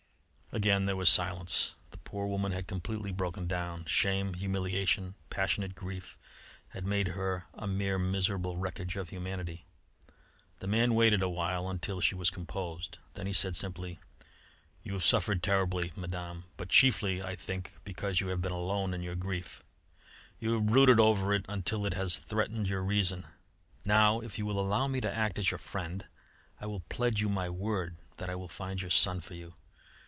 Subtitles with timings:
[0.53, 1.75] Again there was silence.
[1.91, 3.85] The poor woman had completely broken down.
[3.85, 6.19] Shame, humiliation, passionate grief,
[6.71, 9.63] had made of her a mere miserable wreckage of humanity.
[10.59, 14.01] The man waited awhile until she was composed, then he said simply:
[14.83, 19.01] "You have suffered terribly, Madame; but chiefly, I think, because you have been alone in
[19.01, 19.63] your grief.
[20.37, 23.23] You have brooded over it until it has threatened your reason.
[23.85, 26.05] Now, if you will allow me to act as your friend,
[26.59, 29.53] I will pledge you my word that I will find your son for you.